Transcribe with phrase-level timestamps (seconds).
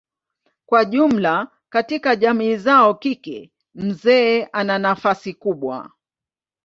[0.65, 5.91] Kwa jumla katika jamii zao kike mzee ana nafasi kubwa.